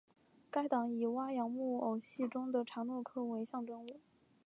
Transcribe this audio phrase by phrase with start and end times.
[0.49, 3.99] 该党以哇扬木偶戏中的查诺科为象征物。